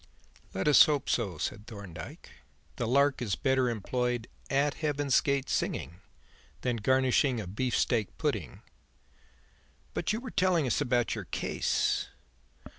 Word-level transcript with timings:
"Let 0.55 0.67
us 0.67 0.85
hope 0.87 1.07
so," 1.07 1.37
said 1.37 1.67
Thorndyke. 1.67 2.31
"The 2.77 2.87
lark 2.87 3.21
is 3.21 3.35
better 3.35 3.69
employed 3.69 4.27
'at 4.49 4.73
Heaven's 4.73 5.21
gate 5.21 5.47
singing' 5.47 5.99
than 6.61 6.77
garnishing 6.77 7.39
a 7.39 7.45
beef 7.45 7.77
steak 7.77 8.17
pudding. 8.17 8.63
But 9.93 10.11
you 10.11 10.19
were 10.19 10.31
telling 10.31 10.65
us 10.65 10.81
about 10.81 11.13
your 11.13 11.25
case." 11.25 12.07